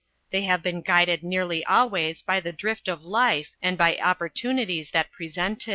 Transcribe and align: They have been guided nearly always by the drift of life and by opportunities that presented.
They 0.31 0.41
have 0.45 0.63
been 0.63 0.81
guided 0.81 1.21
nearly 1.21 1.63
always 1.63 2.23
by 2.23 2.39
the 2.39 2.51
drift 2.51 2.87
of 2.87 3.05
life 3.05 3.51
and 3.61 3.77
by 3.77 3.97
opportunities 3.97 4.89
that 4.93 5.11
presented. 5.11 5.69